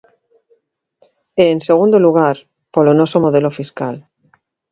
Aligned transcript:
E 1.41 1.43
en 1.53 1.59
segundo 1.67 1.97
lugar, 2.05 2.35
polo 2.73 2.91
noso 2.99 3.17
modelo 3.25 3.49
fiscal. 3.59 3.95